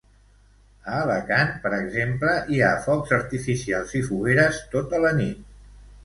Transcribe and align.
A 0.91 0.99
Alacant, 0.99 1.51
per 1.65 1.71
exemple, 1.77 2.31
hi 2.55 2.61
ha 2.67 2.71
focs 2.85 3.13
artificials 3.17 3.93
i 4.01 4.01
fogueres 4.07 4.57
tota 4.73 5.03
la 5.05 5.13
nit. 5.21 5.45